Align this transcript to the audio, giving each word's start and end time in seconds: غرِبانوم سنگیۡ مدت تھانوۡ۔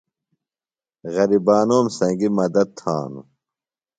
غرِبانوم 1.13 1.85
سنگیۡ 1.97 2.35
مدت 2.37 2.67
تھانوۡ۔ 2.79 3.25